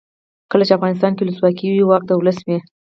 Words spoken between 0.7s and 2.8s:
افغانستان کې ولسواکي وي واک د ولس وي.